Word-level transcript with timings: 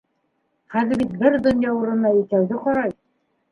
Хәҙер 0.75 0.99
бит 1.03 1.11
бер 1.19 1.37
донъя 1.49 1.75
урынына 1.83 2.15
икәүҙе 2.25 2.61
ҡарай. 2.67 2.99